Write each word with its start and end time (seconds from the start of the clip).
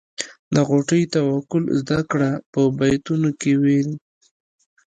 د 0.53 0.55
غوټۍ 0.67 1.03
توکل 1.13 1.63
زده 1.81 1.99
کړه 2.11 2.31
په 2.51 2.61
بیتونو 2.79 3.29
کې 3.39 3.51
وویل. 3.55 3.89